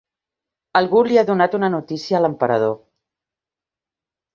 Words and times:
Algú 0.79 1.03
li 1.09 1.21
ha 1.21 1.25
donat 1.29 1.59
una 1.59 1.71
notícia 1.75 2.19
a 2.21 2.25
l'Emperador. 2.27 2.77